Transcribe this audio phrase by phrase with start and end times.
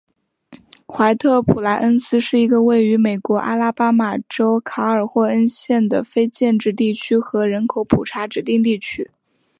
[0.87, 9.11] 怀特普莱恩斯是一个位于美国阿拉巴马州卡尔霍恩县的非建制地区和人口普查指定地区。